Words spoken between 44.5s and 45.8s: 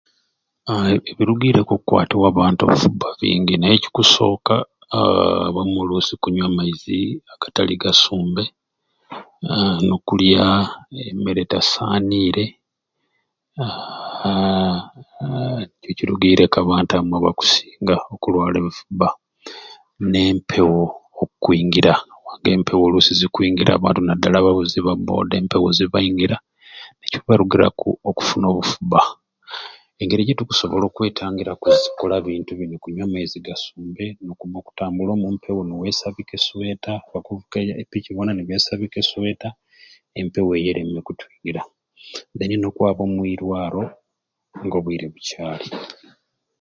ng'obwiire bucaali.